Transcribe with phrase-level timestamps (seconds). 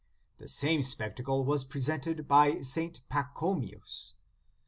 [0.21, 3.01] * The same spectacle was presented by St.
[3.07, 4.13] Pachomius.